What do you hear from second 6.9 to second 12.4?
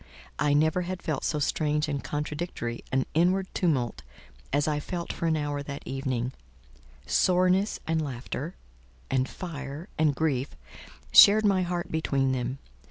soreness and laughter, and fire, and grief, shared my heart between